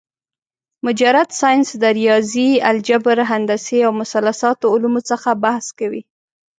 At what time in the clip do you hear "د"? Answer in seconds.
1.81-1.85